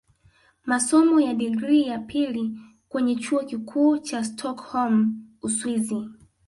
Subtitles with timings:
[0.65, 2.57] Masomo ya digrii ya pili
[2.89, 6.07] kwenye Chuo Kikuu cha Stockholm Uswizi